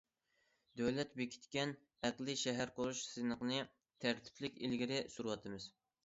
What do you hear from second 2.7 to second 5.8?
قۇرۇش سىنىقىنى تەرتىپلىك ئىلگىرى سۈرۈۋاتىمىز.